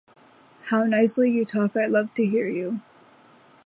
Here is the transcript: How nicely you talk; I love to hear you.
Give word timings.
How 0.63 0.83
nicely 0.85 1.29
you 1.29 1.45
talk; 1.45 1.77
I 1.77 1.85
love 1.85 2.11
to 2.15 2.25
hear 2.25 2.47
you. 2.49 2.81